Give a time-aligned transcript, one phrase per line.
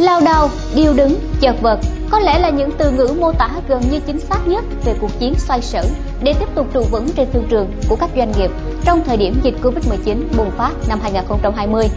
[0.00, 1.78] lao đao, điêu đứng, chật vật
[2.10, 5.10] có lẽ là những từ ngữ mô tả gần như chính xác nhất về cuộc
[5.18, 5.84] chiến xoay sở
[6.22, 8.50] để tiếp tục trụ vững trên thương trường của các doanh nghiệp
[8.84, 11.88] trong thời điểm dịch Covid-19 bùng phát năm 2020.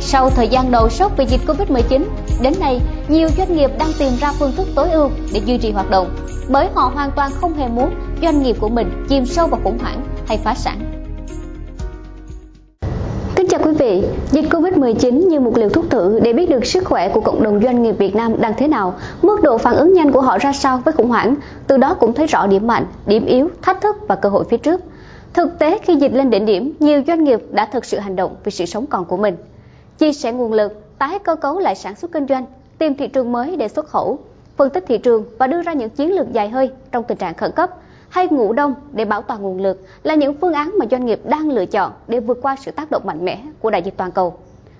[0.00, 2.04] Sau thời gian đầu sốc vì dịch Covid-19,
[2.42, 5.72] đến nay nhiều doanh nghiệp đang tìm ra phương thức tối ưu để duy trì
[5.72, 6.16] hoạt động,
[6.48, 9.78] bởi họ hoàn toàn không hề muốn doanh nghiệp của mình chìm sâu vào khủng
[9.78, 10.95] hoảng hay phá sản.
[13.56, 17.08] Chào quý vị, dịch Covid-19 như một liều thuốc thử để biết được sức khỏe
[17.08, 20.12] của cộng đồng doanh nghiệp Việt Nam đang thế nào, mức độ phản ứng nhanh
[20.12, 21.34] của họ ra sao với khủng hoảng,
[21.66, 24.56] từ đó cũng thấy rõ điểm mạnh, điểm yếu, thách thức và cơ hội phía
[24.56, 24.80] trước.
[25.34, 28.36] Thực tế khi dịch lên đỉnh điểm, nhiều doanh nghiệp đã thực sự hành động
[28.44, 29.36] vì sự sống còn của mình.
[29.98, 32.46] Chia sẻ nguồn lực, tái cơ cấu lại sản xuất kinh doanh,
[32.78, 34.18] tìm thị trường mới để xuất khẩu,
[34.56, 37.34] phân tích thị trường và đưa ra những chiến lược dài hơi trong tình trạng
[37.34, 37.70] khẩn cấp
[38.16, 41.20] hay ngủ đông để bảo toàn nguồn lực là những phương án mà doanh nghiệp
[41.24, 44.10] đang lựa chọn để vượt qua sự tác động mạnh mẽ của đại dịch toàn
[44.10, 44.34] cầu.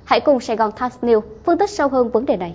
[0.05, 2.55] Hãy cùng Sài Gòn Times News phân tích sâu hơn vấn đề này.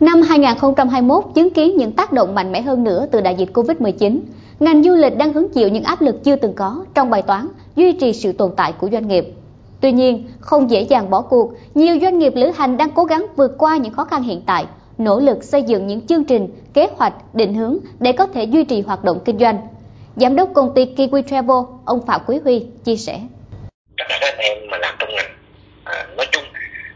[0.00, 4.18] Năm 2021 chứng kiến những tác động mạnh mẽ hơn nữa từ đại dịch Covid-19.
[4.60, 7.48] Ngành du lịch đang hứng chịu những áp lực chưa từng có trong bài toán
[7.76, 9.34] duy trì sự tồn tại của doanh nghiệp.
[9.80, 13.26] Tuy nhiên, không dễ dàng bỏ cuộc, nhiều doanh nghiệp lữ hành đang cố gắng
[13.36, 14.66] vượt qua những khó khăn hiện tại,
[14.98, 18.64] nỗ lực xây dựng những chương trình, kế hoạch, định hướng để có thể duy
[18.64, 19.58] trì hoạt động kinh doanh
[20.16, 23.20] Giám đốc công ty Kiwi Travel, ông Phạm Quý Huy chia sẻ.
[23.98, 25.38] Tất cả các em mà làm trong ngành
[25.84, 26.44] à, nói chung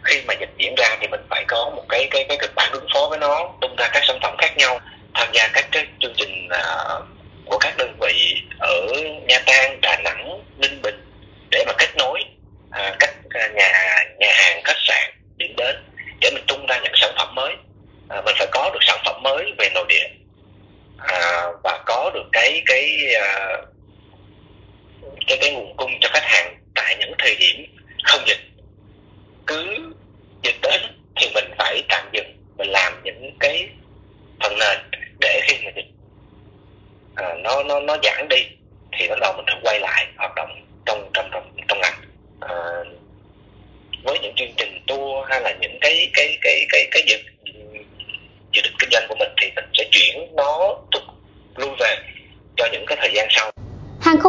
[0.02, 2.72] khi mà dịch diễn ra thì mình phải có một cái cái cái kịch bản
[2.72, 4.80] ứng phó với nó, tung ra các sản phẩm khác nhau,
[5.14, 6.64] tham gia các cái chương trình à,
[7.46, 8.86] của các đơn vị ở
[9.28, 11.04] Nha Trang, Đà Nẵng, Ninh Bình
[11.50, 12.24] để mà kết nối
[12.70, 13.68] à, các nhà
[14.18, 15.76] nhà hàng, khách sạn, điểm đến
[16.20, 17.52] để mình tung ra những sản phẩm mới.
[18.08, 20.08] À, mình phải có được sản phẩm mới về nội địa
[20.98, 23.56] à, và có được cái cái à,
[25.26, 27.66] cái cái nguồn cung cho khách hàng tại những thời điểm
[28.04, 28.40] không dịch.
[29.46, 29.92] Cứ
[30.42, 30.80] dịch đến
[31.16, 33.68] thì mình phải tạm dừng mình làm những cái
[34.42, 34.78] phần nền
[35.20, 35.90] để khi mà dịch
[37.14, 38.42] à, nó nó nó giảm đi
[38.98, 42.00] thì bắt đầu mình phải quay lại hoặc động trong trong trong trong ngành
[42.40, 42.54] à,
[44.04, 47.16] với những chương trình tour hay là những cái cái cái cái cái dự
[48.52, 51.02] dự định kinh doanh của mình thì mình sẽ chuyển nó tục
[51.56, 51.96] lui về
[52.56, 53.50] cho những cái thời gian sau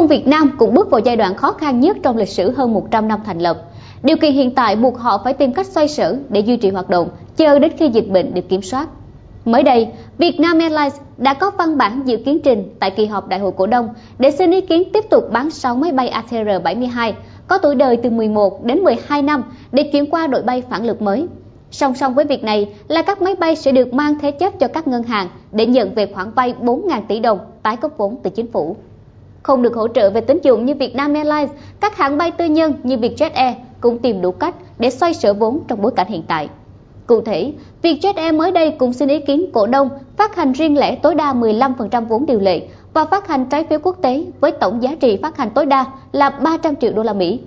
[0.08, 2.74] quân Việt Nam cũng bước vào giai đoạn khó khăn nhất trong lịch sử hơn
[2.74, 3.58] 100 năm thành lập.
[4.04, 6.90] Điều kiện hiện tại buộc họ phải tìm cách xoay sở để duy trì hoạt
[6.90, 8.88] động, chờ đến khi dịch bệnh được kiểm soát.
[9.46, 13.40] Mới đây, Vietnam Airlines đã có văn bản dự kiến trình tại kỳ họp đại
[13.40, 17.14] hội cổ đông để xin ý kiến tiếp tục bán 6 máy bay ATR-72
[17.48, 21.02] có tuổi đời từ 11 đến 12 năm để chuyển qua đội bay phản lực
[21.02, 21.28] mới.
[21.72, 24.68] Song song với việc này là các máy bay sẽ được mang thế chấp cho
[24.68, 28.30] các ngân hàng để nhận về khoản vay 4.000 tỷ đồng tái cấp vốn từ
[28.30, 28.76] chính phủ.
[29.48, 31.50] Không được hỗ trợ về tín dụng như Vietnam Airlines,
[31.80, 35.34] các hãng bay tư nhân như Vietjet Air cũng tìm đủ cách để xoay sở
[35.34, 36.50] vốn trong bối cảnh hiện tại.
[37.06, 40.78] Cụ thể, Vietjet Air mới đây cũng xin ý kiến cổ đông phát hành riêng
[40.78, 42.62] lẻ tối đa 15% vốn điều lệ
[42.94, 45.86] và phát hành trái phiếu quốc tế với tổng giá trị phát hành tối đa
[46.12, 47.40] là 300 triệu đô la Mỹ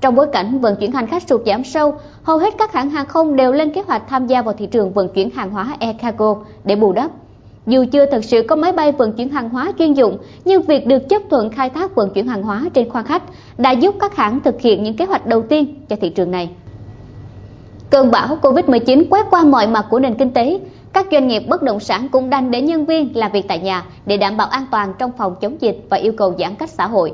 [0.00, 3.06] trong bối cảnh vận chuyển hành khách sụt giảm sâu, hầu hết các hãng hàng
[3.06, 5.96] không đều lên kế hoạch tham gia vào thị trường vận chuyển hàng hóa air
[6.00, 7.10] cargo để bù đắp.
[7.66, 10.86] Dù chưa thực sự có máy bay vận chuyển hàng hóa chuyên dụng, nhưng việc
[10.86, 13.22] được chấp thuận khai thác vận chuyển hàng hóa trên khoang khách
[13.58, 16.50] đã giúp các hãng thực hiện những kế hoạch đầu tiên cho thị trường này.
[17.90, 20.60] Cơn bão Covid-19 quét qua mọi mặt của nền kinh tế,
[20.92, 23.84] các doanh nghiệp bất động sản cũng đành để nhân viên làm việc tại nhà
[24.06, 26.86] để đảm bảo an toàn trong phòng chống dịch và yêu cầu giãn cách xã
[26.86, 27.12] hội.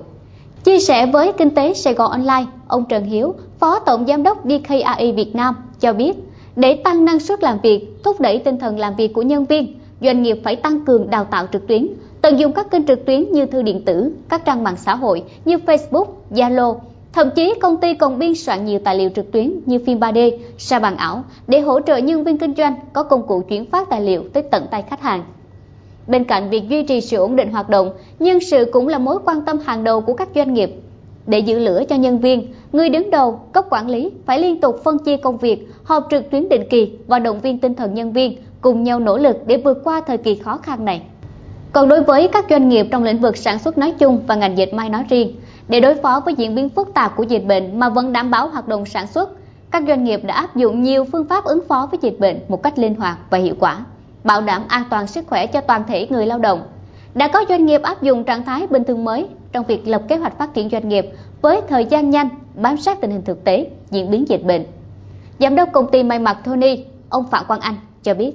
[0.65, 4.39] Chia sẻ với Kinh tế Sài Gòn Online, ông Trần Hiếu, Phó Tổng Giám đốc
[4.45, 6.17] DKAI Việt Nam cho biết,
[6.57, 9.75] để tăng năng suất làm việc, thúc đẩy tinh thần làm việc của nhân viên,
[10.03, 11.89] doanh nghiệp phải tăng cường đào tạo trực tuyến,
[12.23, 15.23] tận dụng các kênh trực tuyến như thư điện tử, các trang mạng xã hội
[15.45, 16.77] như Facebook, Zalo.
[17.13, 20.39] Thậm chí công ty còn biên soạn nhiều tài liệu trực tuyến như phim 3D,
[20.59, 23.91] sa bàn ảo để hỗ trợ nhân viên kinh doanh có công cụ chuyển phát
[23.91, 25.25] tài liệu tới tận tay khách hàng.
[26.07, 29.19] Bên cạnh việc duy trì sự ổn định hoạt động, nhân sự cũng là mối
[29.25, 30.71] quan tâm hàng đầu của các doanh nghiệp.
[31.27, 34.81] Để giữ lửa cho nhân viên, người đứng đầu, cấp quản lý phải liên tục
[34.85, 38.13] phân chia công việc, họp trực tuyến định kỳ và động viên tinh thần nhân
[38.13, 41.03] viên cùng nhau nỗ lực để vượt qua thời kỳ khó khăn này.
[41.73, 44.59] Còn đối với các doanh nghiệp trong lĩnh vực sản xuất nói chung và ngành
[44.59, 45.37] dệt may nói riêng,
[45.69, 48.49] để đối phó với diễn biến phức tạp của dịch bệnh mà vẫn đảm bảo
[48.49, 49.31] hoạt động sản xuất,
[49.71, 52.63] các doanh nghiệp đã áp dụng nhiều phương pháp ứng phó với dịch bệnh một
[52.63, 53.85] cách linh hoạt và hiệu quả
[54.25, 56.63] bảo đảm an toàn sức khỏe cho toàn thể người lao động.
[57.15, 60.17] Đã có doanh nghiệp áp dụng trạng thái bình thường mới trong việc lập kế
[60.17, 61.07] hoạch phát triển doanh nghiệp
[61.43, 64.65] với thời gian nhanh, bám sát tình hình thực tế, diễn biến dịch bệnh.
[65.39, 68.33] Giám đốc công ty may mặc Tony, ông Phạm Quang Anh cho biết.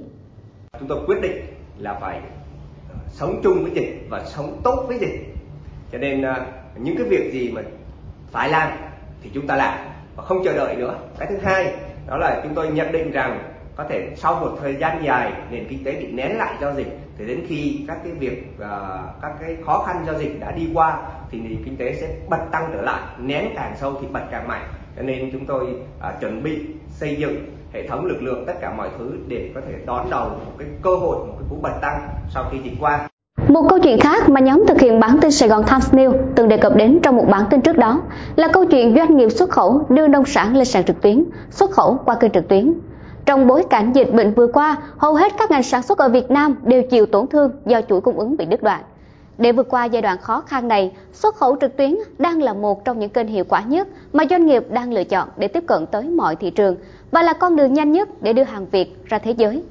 [0.80, 1.46] Chúng tôi quyết định
[1.78, 2.20] là phải
[2.90, 5.36] ờ, sống chung với dịch và sống tốt với dịch.
[5.92, 6.46] Cho nên ờ,
[6.76, 7.62] những cái việc gì mà
[8.32, 8.72] phải làm
[9.22, 9.80] thì chúng ta làm
[10.16, 10.96] và không chờ đợi nữa.
[11.20, 11.74] Cái thứ hai
[12.08, 15.68] đó là chúng tôi nhận định rằng có thể sau một thời gian dài nền
[15.70, 18.66] kinh tế bị nén lại do dịch thì đến khi các cái việc uh,
[19.22, 21.02] các cái khó khăn do dịch đã đi qua
[21.32, 24.48] thì nền kinh tế sẽ bật tăng trở lại nén càng sâu thì bật càng
[24.48, 28.54] mạnh cho nên chúng tôi uh, chuẩn bị xây dựng hệ thống lực lượng tất
[28.62, 31.56] cả mọi thứ để có thể đón đầu một cái cơ hội một cái cú
[31.62, 33.08] bật tăng sau khi dịch qua
[33.48, 36.50] một câu chuyện khác mà nhóm thực hiện bản tin Sài Gòn Times News từng
[36.50, 38.02] đề cập đến trong một bản tin trước đó
[38.36, 41.72] là câu chuyện doanh nghiệp xuất khẩu đưa nông sản lên sàn trực tuyến, xuất
[41.72, 42.74] khẩu qua kênh trực tuyến.
[43.26, 46.32] Trong bối cảnh dịch bệnh vừa qua, hầu hết các ngành sản xuất ở Việt
[46.32, 48.82] Nam đều chịu tổn thương do chuỗi cung ứng bị đứt đoạn.
[49.38, 52.86] Để vượt qua giai đoạn khó khăn này, xuất khẩu trực tuyến đang là một
[52.86, 55.86] trong những kênh hiệu quả nhất mà doanh nghiệp đang lựa chọn để tiếp cận
[55.86, 56.76] tới mọi thị trường
[57.12, 59.64] và là con đường nhanh nhất để đưa hàng Việt ra thế giới.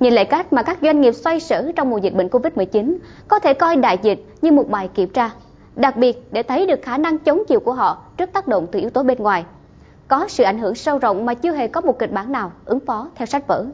[0.00, 2.96] Nhìn lại cách mà các doanh nghiệp xoay sở trong mùa dịch bệnh Covid-19
[3.28, 5.30] có thể coi đại dịch như một bài kiểm tra,
[5.76, 8.80] đặc biệt để thấy được khả năng chống chịu của họ trước tác động từ
[8.80, 9.44] yếu tố bên ngoài.
[10.08, 12.80] Có sự ảnh hưởng sâu rộng mà chưa hề có một kịch bản nào ứng
[12.80, 13.64] phó theo sách vở.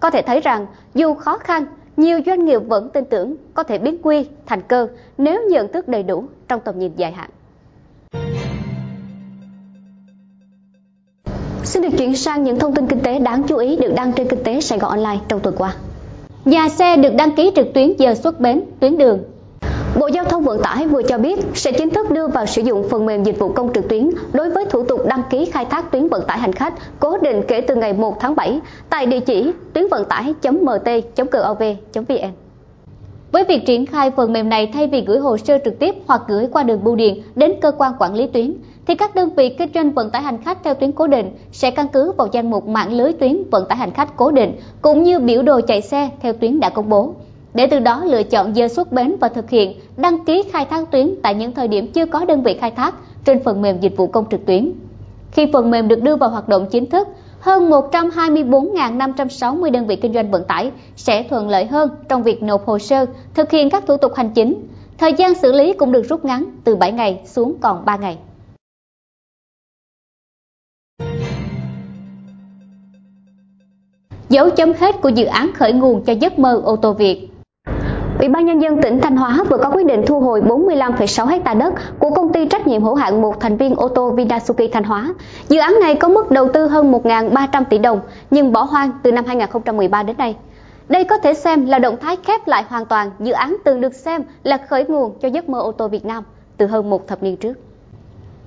[0.00, 3.78] Có thể thấy rằng dù khó khăn, nhiều doanh nghiệp vẫn tin tưởng có thể
[3.78, 4.88] biến quy thành cơ
[5.18, 7.30] nếu nhận thức đầy đủ trong tầm nhìn dài hạn.
[11.64, 14.28] Xin được chuyển sang những thông tin kinh tế đáng chú ý được đăng trên
[14.28, 15.76] Kinh tế Sài Gòn Online trong tuần qua.
[16.44, 19.22] Nhà xe được đăng ký trực tuyến giờ xuất bến, tuyến đường.
[20.00, 22.88] Bộ Giao thông Vận tải vừa cho biết sẽ chính thức đưa vào sử dụng
[22.88, 25.90] phần mềm dịch vụ công trực tuyến đối với thủ tục đăng ký khai thác
[25.92, 28.60] tuyến vận tải hành khách cố định kể từ ngày 1 tháng 7
[28.90, 31.12] tại địa chỉ tuyến vận tải.mt.gov.vn.
[33.32, 36.22] Với việc triển khai phần mềm này thay vì gửi hồ sơ trực tiếp hoặc
[36.28, 38.54] gửi qua đường bưu điện đến cơ quan quản lý tuyến,
[38.86, 41.70] thì các đơn vị kinh doanh vận tải hành khách theo tuyến cố định sẽ
[41.70, 44.52] căn cứ vào danh mục mạng lưới tuyến vận tải hành khách cố định
[44.82, 47.14] cũng như biểu đồ chạy xe theo tuyến đã công bố
[47.54, 50.90] để từ đó lựa chọn giờ xuất bến và thực hiện đăng ký khai thác
[50.90, 53.96] tuyến tại những thời điểm chưa có đơn vị khai thác trên phần mềm dịch
[53.96, 54.72] vụ công trực tuyến.
[55.32, 57.08] Khi phần mềm được đưa vào hoạt động chính thức,
[57.40, 62.66] hơn 124.560 đơn vị kinh doanh vận tải sẽ thuận lợi hơn trong việc nộp
[62.66, 64.54] hồ sơ, thực hiện các thủ tục hành chính.
[64.98, 68.18] Thời gian xử lý cũng được rút ngắn từ 7 ngày xuống còn 3 ngày.
[74.28, 77.28] Dấu chấm hết của dự án khởi nguồn cho giấc mơ ô tô Việt
[78.18, 81.54] Ủy ban nhân dân tỉnh Thanh Hóa vừa có quyết định thu hồi 45,6 ha
[81.54, 84.84] đất của công ty trách nhiệm hữu hạn một thành viên ô tô Vinasuki Thanh
[84.84, 85.14] Hóa.
[85.48, 88.00] Dự án này có mức đầu tư hơn 1.300 tỷ đồng
[88.30, 90.36] nhưng bỏ hoang từ năm 2013 đến nay.
[90.88, 93.94] Đây có thể xem là động thái khép lại hoàn toàn dự án từng được
[93.94, 96.24] xem là khởi nguồn cho giấc mơ ô tô Việt Nam
[96.56, 97.54] từ hơn một thập niên trước.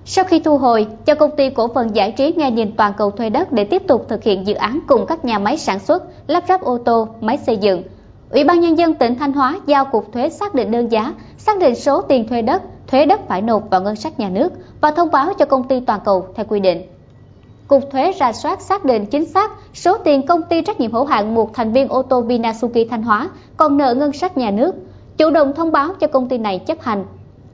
[0.05, 3.11] Sau khi thu hồi, cho công ty cổ phần giải trí nghe nhìn toàn cầu
[3.11, 6.03] thuê đất để tiếp tục thực hiện dự án cùng các nhà máy sản xuất,
[6.27, 7.83] lắp ráp ô tô, máy xây dựng,
[8.29, 11.59] Ủy ban Nhân dân tỉnh Thanh Hóa giao Cục Thuế xác định đơn giá, xác
[11.59, 14.49] định số tiền thuê đất, thuế đất phải nộp vào ngân sách nhà nước
[14.81, 16.81] và thông báo cho công ty toàn cầu theo quy định.
[17.67, 21.05] Cục Thuế ra soát xác định chính xác số tiền công ty trách nhiệm hữu
[21.05, 24.75] hạn một thành viên ô tô Vinasuki Thanh Hóa còn nợ ngân sách nhà nước,
[25.17, 27.05] chủ động thông báo cho công ty này chấp hành.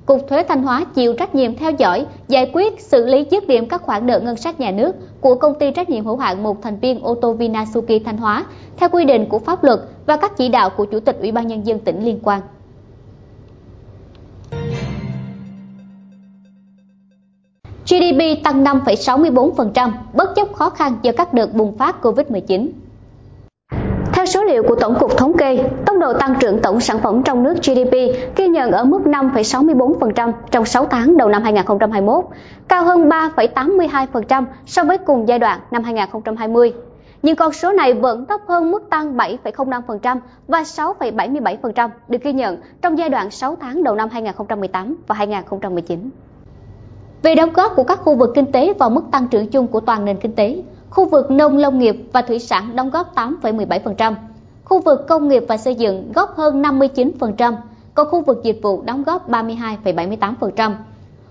[0.05, 3.67] Cục Thuế Thanh Hóa chịu trách nhiệm theo dõi, giải quyết, xử lý dứt điểm
[3.69, 6.61] các khoản nợ ngân sách nhà nước của công ty trách nhiệm hữu hạn một
[6.61, 8.45] thành viên ô tô Vinasuki Thanh Hóa
[8.77, 11.47] theo quy định của pháp luật và các chỉ đạo của Chủ tịch Ủy ban
[11.47, 12.41] Nhân dân tỉnh liên quan.
[17.85, 22.69] GDP tăng 5,64%, bất chấp khó khăn do các đợt bùng phát COVID-19.
[24.23, 27.23] Theo số liệu của Tổng cục Thống kê, tốc độ tăng trưởng tổng sản phẩm
[27.23, 27.91] trong nước GDP
[28.35, 32.25] ghi nhận ở mức 5,64% trong 6 tháng đầu năm 2021,
[32.67, 36.73] cao hơn 3,82% so với cùng giai đoạn năm 2020
[37.21, 42.57] nhưng con số này vẫn thấp hơn mức tăng 7,05% và 6,77% được ghi nhận
[42.81, 46.09] trong giai đoạn 6 tháng đầu năm 2018 và 2019.
[47.23, 49.79] Về đóng góp của các khu vực kinh tế vào mức tăng trưởng chung của
[49.79, 50.63] toàn nền kinh tế,
[50.93, 54.13] khu vực nông lâm nghiệp và thủy sản đóng góp 8,17%,
[54.63, 57.53] khu vực công nghiệp và xây dựng góp hơn 59%,
[57.93, 60.71] còn khu vực dịch vụ đóng góp 32,78%.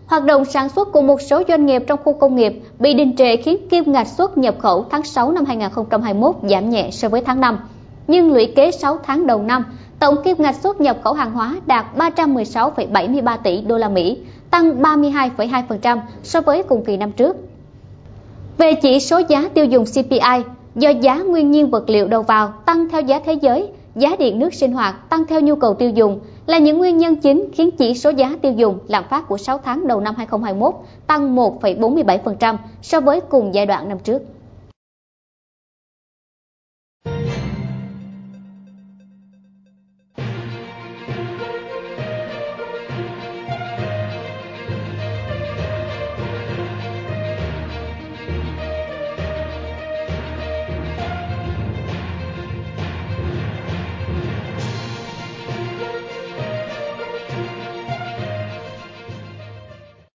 [0.06, 3.16] Hoạt động sản xuất của một số doanh nghiệp trong khu công nghiệp bị đình
[3.16, 7.20] trệ khiến kim ngạch xuất nhập khẩu tháng 6 năm 2021 giảm nhẹ so với
[7.20, 7.58] tháng 5.
[8.06, 9.64] Nhưng lũy kế 6 tháng đầu năm,
[9.98, 14.18] tổng kim ngạch xuất nhập khẩu hàng hóa đạt 316,73 tỷ đô la Mỹ,
[14.50, 17.36] tăng 32,2% so với cùng kỳ năm trước.
[18.58, 20.42] Về chỉ số giá tiêu dùng CPI,
[20.74, 24.38] do giá nguyên nhiên vật liệu đầu vào tăng theo giá thế giới, giá điện
[24.38, 27.70] nước sinh hoạt tăng theo nhu cầu tiêu dùng là những nguyên nhân chính khiến
[27.70, 30.74] chỉ số giá tiêu dùng lạm phát của 6 tháng đầu năm 2021
[31.06, 34.22] tăng 1,47% so với cùng giai đoạn năm trước.